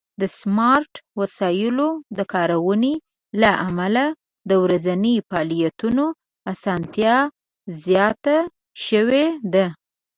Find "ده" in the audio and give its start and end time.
9.53-9.65